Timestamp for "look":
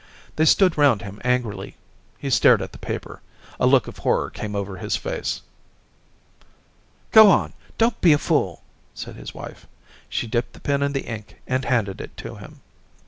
3.67-3.85